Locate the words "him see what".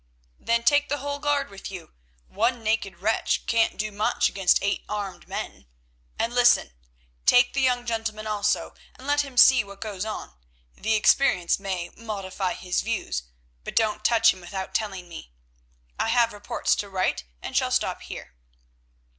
9.21-9.79